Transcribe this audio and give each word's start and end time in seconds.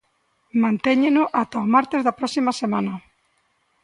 Mantéñeno 0.63 1.23
ata 1.41 1.63
o 1.65 1.71
martes 1.75 2.01
da 2.03 2.17
próxima 2.19 2.51
semana. 2.61 2.93